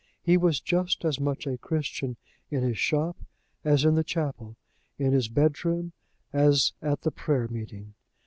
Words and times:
He 0.23 0.35
was 0.35 0.59
just 0.59 1.05
as 1.05 1.19
much 1.19 1.45
a 1.45 1.59
Christian 1.59 2.17
in 2.49 2.63
his 2.63 2.79
shop 2.79 3.17
as 3.63 3.85
in 3.85 3.93
the 3.93 4.03
chapel, 4.03 4.55
in 4.97 5.13
his 5.13 5.27
bedroom 5.27 5.91
as 6.33 6.73
at 6.81 7.01
the 7.01 7.11
prayer 7.11 7.47
meeting. 7.47 7.93